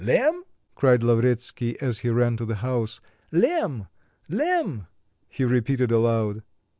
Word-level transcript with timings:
"Lemm?" 0.03 0.45
cried 0.73 1.03
Lavretsky 1.03 1.79
as 1.79 1.99
he 1.99 2.09
ran 2.09 2.35
to 2.37 2.43
the 2.45 2.55
house. 2.55 2.99
"Lemm! 3.31 3.85
Lemm!" 4.27 4.87
he 5.29 5.43
repeated 5.43 5.91
aloud. 5.91 6.41